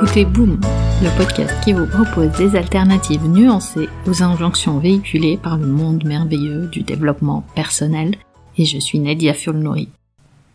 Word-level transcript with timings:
écoutez 0.00 0.24
Boom, 0.24 0.60
le 1.02 1.16
podcast 1.18 1.52
qui 1.64 1.72
vous 1.72 1.86
propose 1.86 2.30
des 2.38 2.56
alternatives 2.56 3.26
nuancées 3.26 3.88
aux 4.06 4.22
injonctions 4.22 4.78
véhiculées 4.78 5.40
par 5.42 5.58
le 5.58 5.66
monde 5.66 6.04
merveilleux 6.04 6.68
du 6.68 6.82
développement 6.82 7.44
personnel. 7.56 8.14
Et 8.56 8.64
je 8.64 8.78
suis 8.78 9.00
Nadia 9.00 9.34
Fulnori. 9.34 9.88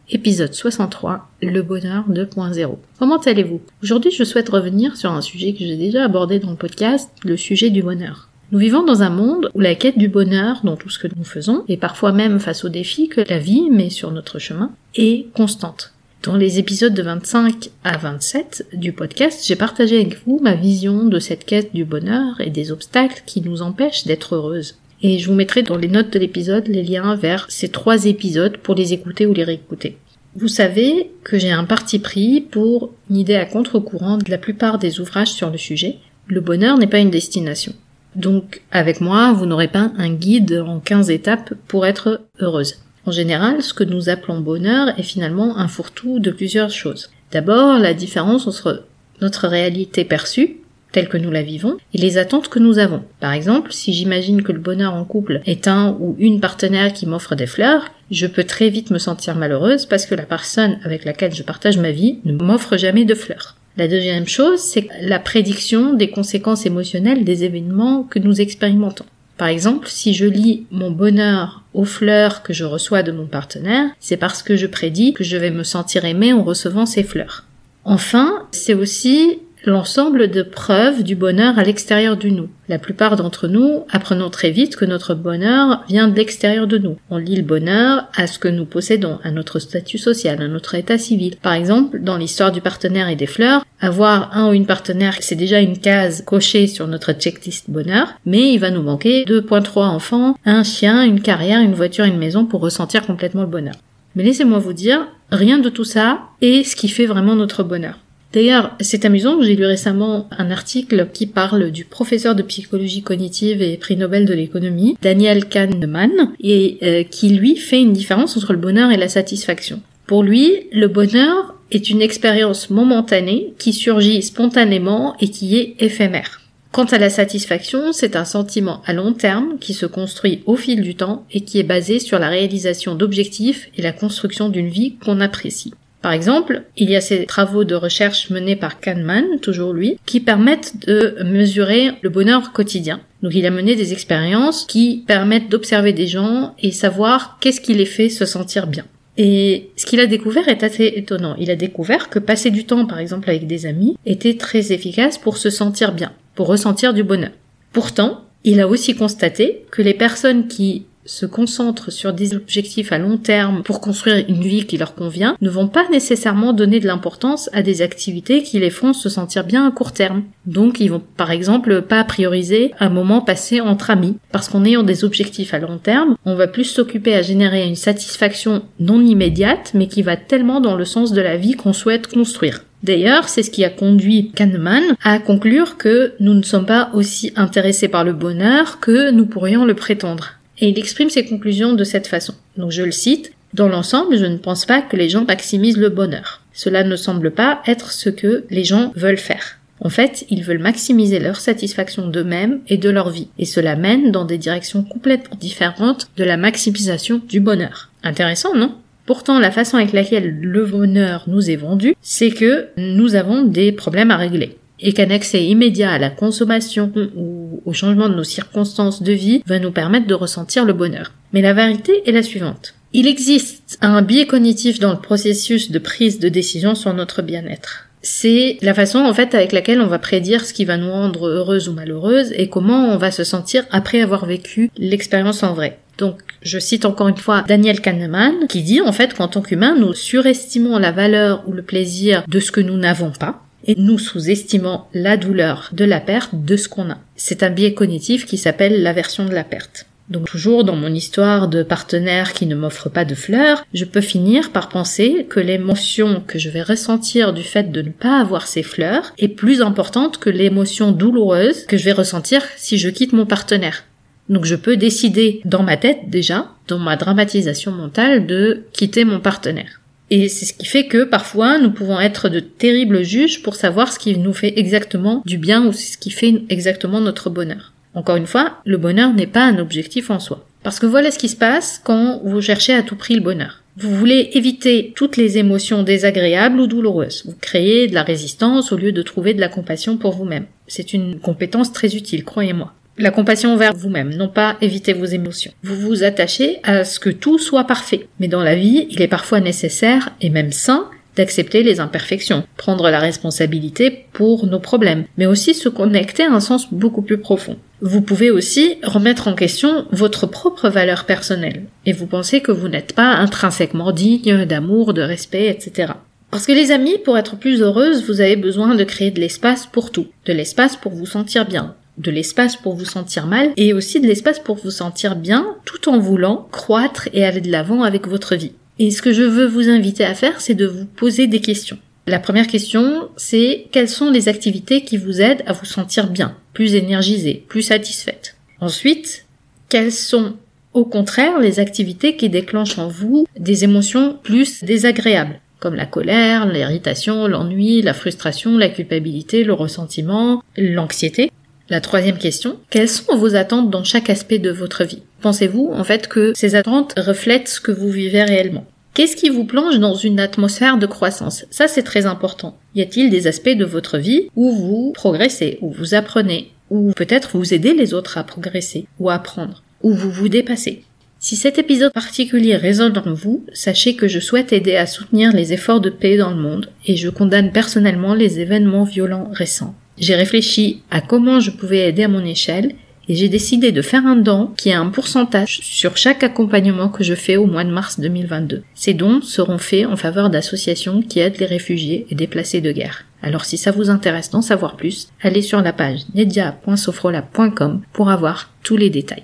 Épisode 0.09 0.53
63, 0.53 1.27
le 1.41 1.61
bonheur 1.61 2.05
2.0. 2.09 2.77
Comment 2.97 3.17
allez-vous? 3.17 3.59
Aujourd'hui, 3.83 4.11
je 4.11 4.23
souhaite 4.23 4.47
revenir 4.47 4.95
sur 4.95 5.11
un 5.11 5.21
sujet 5.21 5.51
que 5.51 5.59
j'ai 5.59 5.75
déjà 5.75 6.05
abordé 6.05 6.39
dans 6.39 6.51
le 6.51 6.55
podcast, 6.55 7.11
le 7.25 7.35
sujet 7.35 7.69
du 7.69 7.83
bonheur. 7.83 8.29
Nous 8.53 8.59
vivons 8.59 8.85
dans 8.85 9.03
un 9.03 9.09
monde 9.09 9.49
où 9.55 9.59
la 9.59 9.75
quête 9.75 9.97
du 9.97 10.07
bonheur 10.07 10.61
dans 10.63 10.77
tout 10.77 10.89
ce 10.89 10.99
que 10.99 11.13
nous 11.17 11.25
faisons, 11.25 11.65
et 11.67 11.75
parfois 11.75 12.13
même 12.13 12.39
face 12.39 12.63
aux 12.63 12.69
défis 12.69 13.09
que 13.09 13.19
la 13.27 13.39
vie 13.39 13.69
met 13.69 13.89
sur 13.89 14.11
notre 14.11 14.39
chemin, 14.39 14.71
est 14.95 15.27
constante. 15.33 15.93
Dans 16.23 16.37
les 16.37 16.57
épisodes 16.57 16.93
de 16.93 17.03
25 17.03 17.69
à 17.83 17.97
27 17.97 18.67
du 18.71 18.93
podcast, 18.93 19.43
j'ai 19.45 19.57
partagé 19.57 19.97
avec 19.97 20.25
vous 20.25 20.39
ma 20.41 20.55
vision 20.55 21.03
de 21.03 21.19
cette 21.19 21.43
quête 21.43 21.75
du 21.75 21.83
bonheur 21.83 22.39
et 22.39 22.49
des 22.49 22.71
obstacles 22.71 23.23
qui 23.25 23.41
nous 23.41 23.61
empêchent 23.61 24.05
d'être 24.05 24.35
heureuses. 24.35 24.77
Et 25.01 25.19
je 25.19 25.27
vous 25.27 25.35
mettrai 25.35 25.63
dans 25.63 25.75
les 25.75 25.89
notes 25.89 26.13
de 26.13 26.19
l'épisode 26.19 26.69
les 26.69 26.81
liens 26.81 27.15
vers 27.15 27.47
ces 27.49 27.67
trois 27.67 28.05
épisodes 28.05 28.55
pour 28.55 28.73
les 28.73 28.93
écouter 28.93 29.25
ou 29.25 29.33
les 29.33 29.43
réécouter. 29.43 29.97
Vous 30.37 30.47
savez 30.47 31.11
que 31.25 31.37
j'ai 31.37 31.51
un 31.51 31.65
parti 31.65 31.99
pris 31.99 32.39
pour 32.39 32.93
une 33.09 33.17
idée 33.17 33.35
à 33.35 33.45
contre-courant 33.45 34.17
de 34.17 34.31
la 34.31 34.37
plupart 34.37 34.79
des 34.79 35.01
ouvrages 35.01 35.33
sur 35.33 35.49
le 35.49 35.57
sujet. 35.57 35.97
Le 36.27 36.39
bonheur 36.39 36.77
n'est 36.77 36.87
pas 36.87 36.99
une 36.99 37.11
destination. 37.11 37.73
Donc, 38.15 38.61
avec 38.71 39.01
moi, 39.01 39.33
vous 39.33 39.45
n'aurez 39.45 39.67
pas 39.67 39.91
un 39.97 40.13
guide 40.13 40.63
en 40.65 40.79
15 40.79 41.09
étapes 41.09 41.53
pour 41.67 41.85
être 41.85 42.21
heureuse. 42.39 42.77
En 43.05 43.11
général, 43.11 43.61
ce 43.61 43.73
que 43.73 43.83
nous 43.83 44.09
appelons 44.09 44.39
bonheur 44.39 44.97
est 44.97 45.03
finalement 45.03 45.57
un 45.57 45.67
fourre-tout 45.67 46.19
de 46.19 46.31
plusieurs 46.31 46.69
choses. 46.69 47.09
D'abord, 47.31 47.77
la 47.79 47.93
différence 47.93 48.47
entre 48.47 48.85
notre 49.21 49.47
réalité 49.47 50.05
perçue, 50.05 50.57
telle 50.93 51.09
que 51.09 51.17
nous 51.17 51.31
la 51.31 51.41
vivons, 51.41 51.77
et 51.93 51.97
les 51.97 52.17
attentes 52.17 52.47
que 52.47 52.59
nous 52.59 52.79
avons. 52.79 53.03
Par 53.19 53.33
exemple, 53.33 53.73
si 53.73 53.91
j'imagine 53.91 54.43
que 54.43 54.51
le 54.51 54.59
bonheur 54.59 54.93
en 54.93 55.03
couple 55.03 55.41
est 55.45 55.67
un 55.67 55.97
ou 55.99 56.15
une 56.19 56.39
partenaire 56.39 56.93
qui 56.93 57.05
m'offre 57.05 57.35
des 57.35 57.47
fleurs, 57.47 57.89
je 58.11 58.27
peux 58.27 58.43
très 58.43 58.69
vite 58.69 58.91
me 58.91 58.99
sentir 58.99 59.35
malheureuse 59.35 59.85
parce 59.85 60.05
que 60.05 60.15
la 60.15 60.23
personne 60.23 60.79
avec 60.83 61.03
laquelle 61.03 61.33
je 61.33 61.43
partage 61.43 61.77
ma 61.77 61.91
vie 61.91 62.19
ne 62.23 62.33
m'offre 62.33 62.77
jamais 62.77 63.05
de 63.05 63.15
fleurs. 63.15 63.57
La 63.75 63.87
deuxième 63.87 64.27
chose, 64.27 64.59
c'est 64.59 64.87
la 65.01 65.17
prédiction 65.17 65.93
des 65.93 66.11
conséquences 66.11 66.67
émotionnelles 66.67 67.23
des 67.23 67.43
événements 67.43 68.03
que 68.03 68.19
nous 68.19 68.39
expérimentons. 68.39 69.05
Par 69.37 69.47
exemple, 69.47 69.87
si 69.89 70.13
je 70.13 70.25
lis 70.25 70.65
mon 70.71 70.91
bonheur 70.91 71.63
aux 71.73 71.85
fleurs 71.85 72.43
que 72.43 72.53
je 72.53 72.65
reçois 72.65 73.03
de 73.03 73.11
mon 73.11 73.25
partenaire, 73.25 73.89
c'est 73.99 74.17
parce 74.17 74.43
que 74.43 74.55
je 74.55 74.67
prédis 74.67 75.13
que 75.13 75.23
je 75.23 75.37
vais 75.37 75.51
me 75.51 75.63
sentir 75.63 76.05
aimé 76.05 76.33
en 76.33 76.43
recevant 76.43 76.85
ces 76.85 77.03
fleurs. 77.03 77.43
Enfin, 77.83 78.47
c'est 78.51 78.73
aussi 78.73 79.39
l'ensemble 79.65 80.29
de 80.29 80.41
preuves 80.41 81.03
du 81.03 81.15
bonheur 81.15 81.57
à 81.57 81.63
l'extérieur 81.63 82.17
de 82.17 82.29
nous. 82.29 82.49
La 82.69 82.79
plupart 82.79 83.15
d'entre 83.15 83.47
nous 83.47 83.85
apprenons 83.91 84.29
très 84.29 84.51
vite 84.51 84.75
que 84.75 84.85
notre 84.85 85.15
bonheur 85.15 85.83
vient 85.87 86.07
de 86.07 86.15
l'extérieur 86.15 86.67
de 86.67 86.77
nous. 86.77 86.97
On 87.09 87.17
lit 87.17 87.35
le 87.35 87.43
bonheur 87.43 88.07
à 88.15 88.27
ce 88.27 88.39
que 88.39 88.47
nous 88.47 88.65
possédons, 88.65 89.19
à 89.23 89.31
notre 89.31 89.59
statut 89.59 89.97
social, 89.97 90.41
à 90.41 90.47
notre 90.47 90.75
état 90.75 90.97
civil. 90.97 91.35
Par 91.41 91.53
exemple, 91.53 91.99
dans 92.01 92.17
l'histoire 92.17 92.51
du 92.51 92.61
partenaire 92.61 93.09
et 93.09 93.15
des 93.15 93.25
fleurs, 93.25 93.65
avoir 93.79 94.35
un 94.35 94.49
ou 94.49 94.53
une 94.53 94.65
partenaire, 94.65 95.17
c'est 95.19 95.35
déjà 95.35 95.59
une 95.59 95.77
case 95.77 96.23
cochée 96.25 96.67
sur 96.67 96.87
notre 96.87 97.13
checklist 97.13 97.69
bonheur, 97.69 98.13
mais 98.25 98.53
il 98.53 98.59
va 98.59 98.71
nous 98.71 98.81
manquer 98.81 99.25
2.3 99.25 99.79
enfants, 99.81 100.37
un 100.45 100.63
chien, 100.63 101.03
une 101.03 101.21
carrière, 101.21 101.61
une 101.61 101.73
voiture, 101.73 102.05
une 102.05 102.17
maison 102.17 102.45
pour 102.45 102.61
ressentir 102.61 103.05
complètement 103.05 103.41
le 103.41 103.47
bonheur. 103.47 103.75
Mais 104.15 104.23
laissez-moi 104.23 104.59
vous 104.59 104.73
dire, 104.73 105.07
rien 105.31 105.57
de 105.57 105.69
tout 105.69 105.83
ça 105.83 106.19
est 106.41 106.63
ce 106.63 106.75
qui 106.75 106.87
fait 106.87 107.05
vraiment 107.05 107.35
notre 107.35 107.63
bonheur. 107.63 107.97
D'ailleurs, 108.33 108.75
c'est 108.79 109.05
amusant, 109.05 109.41
j'ai 109.43 109.55
lu 109.55 109.65
récemment 109.65 110.27
un 110.31 110.49
article 110.49 111.09
qui 111.13 111.27
parle 111.27 111.69
du 111.69 111.85
professeur 111.85 112.33
de 112.33 112.41
psychologie 112.41 113.03
cognitive 113.03 113.61
et 113.61 113.77
prix 113.77 113.95
Nobel 113.95 114.25
de 114.25 114.33
l'économie, 114.33 114.97
Daniel 115.03 115.45
Kahneman, 115.45 116.33
et 116.39 116.79
euh, 116.81 117.03
qui 117.03 117.29
lui 117.29 117.55
fait 117.55 117.79
une 117.79 117.93
différence 117.93 118.35
entre 118.35 118.53
le 118.53 118.59
bonheur 118.59 118.89
et 118.89 118.97
la 118.97 119.07
satisfaction. 119.07 119.81
Pour 120.07 120.23
lui, 120.23 120.67
le 120.71 120.87
bonheur 120.87 121.55
est 121.71 121.91
une 121.91 122.01
expérience 122.01 122.71
momentanée 122.71 123.53
qui 123.59 123.71
surgit 123.71 124.23
spontanément 124.23 125.15
et 125.19 125.29
qui 125.29 125.55
est 125.55 125.75
éphémère. 125.79 126.41
Quant 126.71 126.85
à 126.85 126.97
la 126.97 127.11
satisfaction, 127.11 127.93
c'est 127.93 128.15
un 128.15 128.25
sentiment 128.25 128.81
à 128.87 128.93
long 128.93 129.13
terme 129.13 129.59
qui 129.59 129.75
se 129.75 129.85
construit 129.85 130.41
au 130.47 130.55
fil 130.55 130.81
du 130.81 130.95
temps 130.95 131.23
et 131.31 131.41
qui 131.41 131.59
est 131.59 131.63
basé 131.63 131.99
sur 131.99 132.17
la 132.17 132.29
réalisation 132.29 132.95
d'objectifs 132.95 133.69
et 133.77 133.83
la 133.83 133.91
construction 133.91 134.49
d'une 134.49 134.69
vie 134.69 134.95
qu'on 134.95 135.21
apprécie. 135.21 135.75
Par 136.03 136.11
exemple, 136.11 136.63
il 136.75 136.89
y 136.89 136.97
a 136.97 137.01
ces 137.01 137.25
travaux 137.25 137.63
de 137.63 137.75
recherche 137.75 138.29
menés 138.29 138.57
par 138.57 138.81
Kahneman, 138.81 139.39
toujours 139.41 139.71
lui, 139.71 139.97
qui 140.05 140.19
permettent 140.19 140.85
de 140.85 141.23
mesurer 141.23 141.91
le 142.01 142.09
bonheur 142.09 142.51
quotidien. 142.51 142.99
Donc 143.23 143.33
il 143.33 143.45
a 143.45 143.51
mené 143.51 143.77
des 143.77 143.93
expériences 143.93 144.65
qui 144.65 145.05
permettent 145.07 145.49
d'observer 145.49 145.93
des 145.93 146.07
gens 146.07 146.55
et 146.59 146.71
savoir 146.71 147.37
qu'est-ce 147.39 147.61
qui 147.61 147.73
les 147.73 147.85
fait 147.85 148.09
se 148.09 148.25
sentir 148.25 148.67
bien. 148.67 148.83
Et 149.17 149.69
ce 149.77 149.85
qu'il 149.85 150.01
a 150.01 150.05
découvert 150.05 150.49
est 150.49 150.63
assez 150.63 150.91
étonnant. 150.93 151.37
Il 151.39 151.49
a 151.49 151.55
découvert 151.55 152.09
que 152.09 152.19
passer 152.19 152.51
du 152.51 152.65
temps, 152.65 152.85
par 152.85 152.99
exemple, 152.99 153.29
avec 153.29 153.47
des 153.47 153.65
amis, 153.65 153.95
était 154.05 154.35
très 154.35 154.73
efficace 154.73 155.17
pour 155.17 155.37
se 155.37 155.49
sentir 155.49 155.93
bien, 155.93 156.11
pour 156.35 156.47
ressentir 156.47 156.93
du 156.93 157.03
bonheur. 157.03 157.31
Pourtant, 157.71 158.25
il 158.43 158.59
a 158.59 158.67
aussi 158.67 158.93
constaté 158.93 159.63
que 159.71 159.81
les 159.81 159.93
personnes 159.93 160.49
qui 160.49 160.85
se 161.05 161.25
concentrent 161.25 161.91
sur 161.91 162.13
des 162.13 162.35
objectifs 162.35 162.91
à 162.91 162.97
long 162.97 163.17
terme 163.17 163.63
pour 163.63 163.81
construire 163.81 164.23
une 164.27 164.41
vie 164.41 164.65
qui 164.65 164.77
leur 164.77 164.95
convient, 164.95 165.35
ne 165.41 165.49
vont 165.49 165.67
pas 165.67 165.87
nécessairement 165.89 166.53
donner 166.53 166.79
de 166.79 166.87
l'importance 166.87 167.49
à 167.53 167.61
des 167.61 167.81
activités 167.81 168.43
qui 168.43 168.59
les 168.59 168.69
font 168.69 168.93
se 168.93 169.09
sentir 169.09 169.43
bien 169.43 169.67
à 169.67 169.71
court 169.71 169.91
terme. 169.91 170.23
Donc 170.45 170.79
ils 170.79 170.91
vont 170.91 171.01
par 171.17 171.31
exemple 171.31 171.81
pas 171.81 172.03
prioriser 172.03 172.71
un 172.79 172.89
moment 172.89 173.21
passé 173.21 173.61
entre 173.61 173.89
amis, 173.89 174.17
parce 174.31 174.49
qu'en 174.49 174.65
ayant 174.65 174.83
des 174.83 175.03
objectifs 175.03 175.53
à 175.53 175.59
long 175.59 175.77
terme, 175.77 176.15
on 176.25 176.35
va 176.35 176.47
plus 176.47 176.65
s'occuper 176.65 177.15
à 177.15 177.21
générer 177.21 177.67
une 177.67 177.75
satisfaction 177.75 178.63
non 178.79 179.01
immédiate, 179.01 179.71
mais 179.73 179.87
qui 179.87 180.01
va 180.01 180.17
tellement 180.17 180.61
dans 180.61 180.75
le 180.75 180.85
sens 180.85 181.11
de 181.11 181.21
la 181.21 181.37
vie 181.37 181.55
qu'on 181.55 181.73
souhaite 181.73 182.07
construire. 182.07 182.63
D'ailleurs, 182.83 183.29
c'est 183.29 183.43
ce 183.43 183.51
qui 183.51 183.63
a 183.63 183.69
conduit 183.69 184.31
Kahneman 184.35 184.83
à 185.03 185.19
conclure 185.19 185.77
que 185.77 186.13
nous 186.19 186.33
ne 186.33 186.43
sommes 186.43 186.65
pas 186.65 186.89
aussi 186.93 187.31
intéressés 187.37 187.87
par 187.87 188.03
le 188.03 188.11
bonheur 188.11 188.81
que 188.81 189.09
nous 189.11 189.25
pourrions 189.25 189.63
le 189.63 189.73
prétendre. 189.73 190.33
Et 190.59 190.69
il 190.69 190.79
exprime 190.79 191.09
ses 191.09 191.25
conclusions 191.25 191.73
de 191.73 191.83
cette 191.83 192.07
façon. 192.07 192.33
Donc 192.57 192.71
je 192.71 192.83
le 192.83 192.91
cite, 192.91 193.33
Dans 193.53 193.69
l'ensemble, 193.69 194.17
je 194.17 194.25
ne 194.25 194.37
pense 194.37 194.65
pas 194.65 194.81
que 194.81 194.97
les 194.97 195.09
gens 195.09 195.25
maximisent 195.25 195.77
le 195.77 195.89
bonheur. 195.89 196.41
Cela 196.53 196.83
ne 196.83 196.95
semble 196.95 197.31
pas 197.31 197.61
être 197.67 197.91
ce 197.91 198.09
que 198.09 198.45
les 198.49 198.63
gens 198.63 198.91
veulent 198.95 199.17
faire. 199.17 199.59
En 199.79 199.89
fait, 199.89 200.25
ils 200.29 200.43
veulent 200.43 200.59
maximiser 200.59 201.19
leur 201.19 201.35
satisfaction 201.39 202.07
d'eux-mêmes 202.07 202.61
et 202.67 202.77
de 202.77 202.89
leur 202.89 203.09
vie, 203.09 203.27
et 203.37 203.45
cela 203.45 203.75
mène 203.75 204.11
dans 204.11 204.25
des 204.25 204.37
directions 204.37 204.83
complètement 204.83 205.37
différentes 205.39 206.07
de 206.17 206.23
la 206.23 206.37
maximisation 206.37 207.21
du 207.27 207.39
bonheur. 207.39 207.91
Intéressant, 208.03 208.55
non? 208.55 208.75
Pourtant, 209.05 209.39
la 209.39 209.51
façon 209.51 209.77
avec 209.77 209.91
laquelle 209.91 210.39
le 210.39 210.65
bonheur 210.65 211.25
nous 211.27 211.51
est 211.51 211.57
vendu, 211.57 211.95
c'est 212.01 212.31
que 212.31 212.69
nous 212.77 213.15
avons 213.15 213.43
des 213.43 213.73
problèmes 213.73 214.11
à 214.11 214.17
régler 214.17 214.57
et 214.83 214.93
qu'un 214.93 215.09
accès 215.09 215.43
immédiat 215.43 215.91
à 215.91 215.97
la 215.97 216.11
consommation 216.11 216.91
ou 217.15 217.61
au 217.65 217.73
changement 217.73 218.09
de 218.09 218.15
nos 218.15 218.23
circonstances 218.23 219.01
de 219.01 219.13
vie 219.13 219.41
va 219.47 219.57
nous 219.57 219.71
permettre 219.71 220.05
de 220.05 220.13
ressentir 220.13 220.65
le 220.65 220.73
bonheur. 220.73 221.13
Mais 221.31 221.41
la 221.41 221.53
vérité 221.53 222.03
est 222.05 222.11
la 222.11 222.21
suivante. 222.21 222.75
Il 222.91 223.07
existe 223.07 223.79
un 223.81 224.03
biais 224.03 224.27
cognitif 224.27 224.79
dans 224.79 224.91
le 224.91 224.99
processus 224.99 225.71
de 225.71 225.79
prise 225.79 226.19
de 226.19 226.29
décision 226.29 226.75
sur 226.75 226.93
notre 226.93 227.23
bien-être. 227.23 227.87
C'est 228.03 228.57
la 228.61 228.73
façon 228.73 228.99
en 228.99 229.13
fait 229.13 229.33
avec 229.33 229.53
laquelle 229.53 229.81
on 229.81 229.87
va 229.87 229.97
prédire 229.97 230.45
ce 230.45 230.53
qui 230.53 230.65
va 230.65 230.77
nous 230.77 230.91
rendre 230.91 231.27
heureuse 231.27 231.69
ou 231.69 231.73
malheureuse 231.73 232.33
et 232.35 232.49
comment 232.49 232.93
on 232.93 232.97
va 232.97 233.11
se 233.11 233.23
sentir 233.23 233.63
après 233.71 234.01
avoir 234.01 234.25
vécu 234.25 234.69
l'expérience 234.77 235.41
en 235.41 235.53
vrai. 235.53 235.79
Donc, 235.97 236.21
je 236.41 236.59
cite 236.59 236.85
encore 236.85 237.07
une 237.07 237.17
fois 237.17 237.45
Daniel 237.47 237.79
Kahneman, 237.79 238.47
qui 238.49 238.61
dit 238.63 238.81
en 238.81 238.91
fait 238.91 239.13
qu'en 239.13 239.27
tant 239.27 239.41
qu'humain, 239.41 239.75
nous 239.79 239.93
surestimons 239.93 240.77
la 240.79 240.91
valeur 240.91 241.43
ou 241.47 241.53
le 241.53 241.61
plaisir 241.61 242.23
de 242.27 242.39
ce 242.39 242.51
que 242.51 242.61
nous 242.61 242.77
n'avons 242.77 243.11
pas, 243.11 243.42
et 243.63 243.75
nous 243.77 243.99
sous-estimons 243.99 244.81
la 244.93 245.17
douleur 245.17 245.69
de 245.73 245.85
la 245.85 245.99
perte 245.99 246.31
de 246.33 246.55
ce 246.55 246.67
qu'on 246.69 246.89
a. 246.89 246.97
C'est 247.15 247.43
un 247.43 247.49
biais 247.49 247.73
cognitif 247.73 248.25
qui 248.25 248.37
s'appelle 248.37 248.81
l'aversion 248.83 249.25
de 249.25 249.33
la 249.33 249.43
perte. 249.43 249.85
Donc 250.09 250.29
toujours 250.29 250.63
dans 250.65 250.75
mon 250.75 250.93
histoire 250.93 251.47
de 251.47 251.63
partenaire 251.63 252.33
qui 252.33 252.45
ne 252.45 252.55
m'offre 252.55 252.89
pas 252.89 253.05
de 253.05 253.15
fleurs, 253.15 253.65
je 253.73 253.85
peux 253.85 254.01
finir 254.01 254.51
par 254.51 254.67
penser 254.67 255.25
que 255.29 255.39
l'émotion 255.39 256.21
que 256.27 256.37
je 256.37 256.49
vais 256.49 256.61
ressentir 256.61 257.33
du 257.33 257.43
fait 257.43 257.71
de 257.71 257.81
ne 257.81 257.89
pas 257.89 258.19
avoir 258.19 258.47
ces 258.47 258.63
fleurs 258.63 259.13
est 259.17 259.29
plus 259.29 259.61
importante 259.61 260.17
que 260.17 260.29
l'émotion 260.29 260.91
douloureuse 260.91 261.65
que 261.65 261.77
je 261.77 261.85
vais 261.85 261.93
ressentir 261.93 262.43
si 262.57 262.77
je 262.77 262.89
quitte 262.89 263.13
mon 263.13 263.25
partenaire. 263.25 263.85
Donc 264.29 264.45
je 264.45 264.55
peux 264.55 264.77
décider 264.77 265.41
dans 265.45 265.63
ma 265.63 265.77
tête 265.77 266.09
déjà, 266.09 266.49
dans 266.67 266.79
ma 266.79 266.95
dramatisation 266.97 267.71
mentale, 267.71 268.25
de 268.25 268.65
quitter 268.73 269.05
mon 269.05 269.19
partenaire. 269.19 269.79
Et 270.15 270.29
c'est 270.29 270.45
ce 270.45 270.53
qui 270.53 270.67
fait 270.67 270.85
que 270.85 271.05
parfois 271.05 271.57
nous 271.57 271.71
pouvons 271.71 271.99
être 271.99 272.29
de 272.29 272.39
terribles 272.39 273.01
juges 273.01 273.41
pour 273.41 273.55
savoir 273.55 273.91
ce 273.91 273.97
qui 273.97 274.15
nous 274.15 274.31
fait 274.31 274.53
exactement 274.59 275.23
du 275.25 275.39
bien 275.39 275.65
ou 275.65 275.73
ce 275.73 275.97
qui 275.97 276.11
fait 276.11 276.43
exactement 276.49 277.01
notre 277.01 277.31
bonheur. 277.31 277.73
Encore 277.95 278.17
une 278.17 278.27
fois, 278.27 278.59
le 278.63 278.77
bonheur 278.77 279.11
n'est 279.15 279.25
pas 279.25 279.43
un 279.43 279.57
objectif 279.57 280.11
en 280.11 280.19
soi. 280.19 280.45
Parce 280.61 280.79
que 280.79 280.85
voilà 280.85 281.09
ce 281.09 281.17
qui 281.17 281.29
se 281.29 281.35
passe 281.35 281.81
quand 281.83 282.21
vous 282.23 282.41
cherchez 282.41 282.75
à 282.75 282.83
tout 282.83 282.95
prix 282.95 283.15
le 283.15 283.21
bonheur. 283.21 283.63
Vous 283.75 283.89
voulez 283.95 284.29
éviter 284.33 284.93
toutes 284.95 285.17
les 285.17 285.39
émotions 285.39 285.81
désagréables 285.81 286.59
ou 286.59 286.67
douloureuses. 286.67 287.23
Vous 287.25 287.35
créez 287.41 287.87
de 287.87 287.95
la 287.95 288.03
résistance 288.03 288.71
au 288.71 288.77
lieu 288.77 288.91
de 288.91 289.01
trouver 289.01 289.33
de 289.33 289.41
la 289.41 289.49
compassion 289.49 289.97
pour 289.97 290.11
vous-même. 290.11 290.45
C'est 290.67 290.93
une 290.93 291.19
compétence 291.19 291.73
très 291.73 291.95
utile, 291.95 292.23
croyez-moi. 292.23 292.71
La 292.97 293.09
compassion 293.09 293.53
envers 293.53 293.73
vous-même, 293.75 294.13
non 294.13 294.27
pas 294.27 294.55
éviter 294.61 294.93
vos 294.93 295.05
émotions. 295.05 295.51
Vous 295.63 295.75
vous 295.75 296.03
attachez 296.03 296.59
à 296.63 296.83
ce 296.83 296.99
que 296.99 297.09
tout 297.09 297.39
soit 297.39 297.63
parfait. 297.63 298.07
Mais 298.19 298.27
dans 298.27 298.43
la 298.43 298.55
vie, 298.55 298.85
il 298.91 299.01
est 299.01 299.07
parfois 299.07 299.39
nécessaire, 299.39 300.11
et 300.21 300.29
même 300.29 300.51
sain, 300.51 300.89
d'accepter 301.15 301.63
les 301.63 301.79
imperfections, 301.79 302.43
prendre 302.55 302.89
la 302.89 302.99
responsabilité 302.99 304.05
pour 304.13 304.45
nos 304.45 304.59
problèmes, 304.59 305.05
mais 305.17 305.25
aussi 305.25 305.53
se 305.53 305.69
connecter 305.69 306.23
à 306.23 306.31
un 306.31 306.39
sens 306.39 306.71
beaucoup 306.71 307.01
plus 307.01 307.17
profond. 307.17 307.57
Vous 307.81 308.01
pouvez 308.01 308.29
aussi 308.29 308.77
remettre 308.83 309.27
en 309.27 309.33
question 309.33 309.85
votre 309.91 310.27
propre 310.27 310.69
valeur 310.69 311.05
personnelle, 311.05 311.63
et 311.85 311.93
vous 311.93 312.07
pensez 312.07 312.41
que 312.41 312.51
vous 312.51 312.67
n'êtes 312.67 312.93
pas 312.93 313.15
intrinsèquement 313.15 313.91
digne 313.91 314.45
d'amour, 314.45 314.93
de 314.93 315.01
respect, 315.01 315.47
etc. 315.47 315.93
Parce 316.29 316.47
que 316.47 316.51
les 316.51 316.71
amis, 316.71 316.97
pour 317.03 317.17
être 317.17 317.37
plus 317.37 317.61
heureuse, 317.61 318.05
vous 318.05 318.21
avez 318.21 318.35
besoin 318.35 318.75
de 318.75 318.83
créer 318.83 319.11
de 319.11 319.19
l'espace 319.19 319.67
pour 319.67 319.91
tout, 319.91 320.07
de 320.25 320.33
l'espace 320.33 320.75
pour 320.75 320.93
vous 320.93 321.05
sentir 321.05 321.45
bien, 321.45 321.75
de 321.97 322.11
l'espace 322.11 322.55
pour 322.55 322.75
vous 322.75 322.85
sentir 322.85 323.27
mal 323.27 323.51
et 323.57 323.73
aussi 323.73 323.99
de 323.99 324.07
l'espace 324.07 324.39
pour 324.39 324.55
vous 324.55 324.71
sentir 324.71 325.15
bien 325.15 325.55
tout 325.65 325.89
en 325.89 325.99
voulant 325.99 326.47
croître 326.51 327.09
et 327.13 327.23
aller 327.23 327.41
de 327.41 327.51
l'avant 327.51 327.83
avec 327.83 328.07
votre 328.07 328.35
vie. 328.35 328.53
Et 328.79 328.91
ce 328.91 329.01
que 329.01 329.13
je 329.13 329.21
veux 329.21 329.45
vous 329.45 329.69
inviter 329.69 330.03
à 330.03 330.15
faire, 330.15 330.41
c'est 330.41 330.55
de 330.55 330.65
vous 330.65 330.85
poser 330.85 331.27
des 331.27 331.41
questions. 331.41 331.77
La 332.07 332.19
première 332.19 332.47
question, 332.47 333.09
c'est 333.15 333.67
quelles 333.71 333.89
sont 333.89 334.11
les 334.11 334.27
activités 334.27 334.83
qui 334.83 334.97
vous 334.97 335.21
aident 335.21 335.43
à 335.45 335.53
vous 335.53 335.65
sentir 335.65 336.09
bien, 336.09 336.35
plus 336.53 336.75
énergisé, 336.75 337.45
plus 337.47 337.61
satisfaite? 337.61 338.35
Ensuite, 338.59 339.25
quelles 339.69 339.91
sont 339.91 340.33
au 340.73 340.85
contraire 340.85 341.39
les 341.39 341.59
activités 341.59 342.17
qui 342.17 342.29
déclenchent 342.29 342.79
en 342.79 342.87
vous 342.87 343.25
des 343.39 343.63
émotions 343.63 344.17
plus 344.21 344.63
désagréables, 344.63 345.39
comme 345.59 345.75
la 345.75 345.85
colère, 345.85 346.45
l'irritation, 346.45 347.27
l'ennui, 347.27 347.81
la 347.81 347.93
frustration, 347.93 348.57
la 348.57 348.69
culpabilité, 348.69 349.43
le 349.43 349.53
ressentiment, 349.53 350.43
l'anxiété? 350.57 351.31
La 351.69 351.79
troisième 351.79 352.17
question, 352.17 352.57
quelles 352.69 352.89
sont 352.89 353.15
vos 353.15 353.35
attentes 353.35 353.69
dans 353.69 353.85
chaque 353.85 354.09
aspect 354.09 354.39
de 354.39 354.51
votre 354.51 354.83
vie? 354.83 355.03
Pensez-vous 355.21 355.71
en 355.73 355.83
fait 355.85 356.09
que 356.09 356.33
ces 356.35 356.55
attentes 356.55 356.93
reflètent 356.97 357.47
ce 357.47 357.61
que 357.61 357.71
vous 357.71 357.89
vivez 357.89 358.23
réellement? 358.23 358.65
Qu'est-ce 358.93 359.15
qui 359.15 359.29
vous 359.29 359.45
plonge 359.45 359.79
dans 359.79 359.95
une 359.95 360.19
atmosphère 360.19 360.77
de 360.77 360.85
croissance? 360.85 361.45
Ça, 361.49 361.67
c'est 361.67 361.83
très 361.83 362.05
important. 362.05 362.57
Y 362.75 362.81
a-t-il 362.81 363.09
des 363.09 363.27
aspects 363.27 363.57
de 363.57 363.65
votre 363.65 363.97
vie 363.97 364.29
où 364.35 364.51
vous 364.51 364.91
progressez, 364.93 365.57
où 365.61 365.71
vous 365.71 365.95
apprenez, 365.95 366.51
ou 366.69 366.91
peut-être 366.91 367.37
vous 367.37 367.53
aidez 367.53 367.73
les 367.73 367.93
autres 367.93 368.17
à 368.17 368.23
progresser 368.23 368.85
ou 368.99 369.09
à 369.09 369.15
apprendre, 369.15 369.63
où 369.81 369.93
vous 369.93 370.11
vous 370.11 370.29
dépassez? 370.29 370.83
Si 371.17 371.37
cet 371.37 371.57
épisode 371.57 371.93
particulier 371.93 372.57
résonne 372.57 372.97
en 372.97 373.13
vous, 373.13 373.45
sachez 373.53 373.95
que 373.95 374.09
je 374.09 374.19
souhaite 374.19 374.51
aider 374.51 374.75
à 374.75 374.85
soutenir 374.85 375.31
les 375.31 375.53
efforts 375.53 375.79
de 375.79 375.89
paix 375.89 376.17
dans 376.17 376.31
le 376.31 376.35
monde 376.35 376.69
et 376.85 376.97
je 376.97 377.07
condamne 377.07 377.53
personnellement 377.53 378.13
les 378.13 378.41
événements 378.41 378.83
violents 378.83 379.29
récents. 379.31 379.73
J'ai 379.97 380.15
réfléchi 380.15 380.81
à 380.91 381.01
comment 381.01 381.39
je 381.39 381.51
pouvais 381.51 381.87
aider 381.89 382.03
à 382.03 382.07
mon 382.07 382.25
échelle 382.25 382.75
et 383.07 383.15
j'ai 383.15 383.29
décidé 383.29 383.71
de 383.71 383.81
faire 383.81 384.05
un 384.05 384.15
don 384.15 384.51
qui 384.57 384.71
a 384.71 384.79
un 384.79 384.89
pourcentage 384.89 385.59
sur 385.61 385.97
chaque 385.97 386.23
accompagnement 386.23 386.89
que 386.89 387.03
je 387.03 387.15
fais 387.15 387.35
au 387.35 387.45
mois 387.45 387.63
de 387.63 387.71
mars 387.71 387.99
2022. 387.99 388.63
Ces 388.75 388.93
dons 388.93 389.21
seront 389.21 389.57
faits 389.57 389.85
en 389.85 389.97
faveur 389.97 390.29
d'associations 390.29 391.01
qui 391.01 391.19
aident 391.19 391.39
les 391.39 391.45
réfugiés 391.45 392.07
et 392.09 392.15
déplacés 392.15 392.61
de 392.61 392.71
guerre. 392.71 393.05
Alors 393.21 393.45
si 393.45 393.57
ça 393.57 393.71
vous 393.71 393.89
intéresse 393.89 394.29
d'en 394.29 394.41
savoir 394.41 394.75
plus, 394.75 395.09
allez 395.21 395.41
sur 395.41 395.61
la 395.61 395.73
page 395.73 396.01
nedia.sofrola.com 396.13 397.81
pour 397.91 398.09
avoir 398.09 398.51
tous 398.63 398.77
les 398.77 398.89
détails. 398.89 399.23